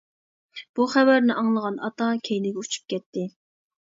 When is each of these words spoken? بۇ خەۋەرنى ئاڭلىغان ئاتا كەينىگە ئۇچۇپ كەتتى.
بۇ 0.77 0.85
خەۋەرنى 0.93 1.35
ئاڭلىغان 1.41 1.77
ئاتا 1.87 2.07
كەينىگە 2.29 2.63
ئۇچۇپ 2.65 2.89
كەتتى. 2.95 3.27